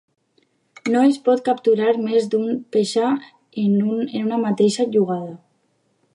No 0.93 1.03
es 1.09 1.19
pot 1.27 1.43
capturar 1.49 1.91
més 2.05 2.31
d'una 2.31 2.57
peça 2.77 3.13
en 3.67 3.77
una 4.25 4.43
mateixa 4.49 4.91
jugada. 4.99 5.35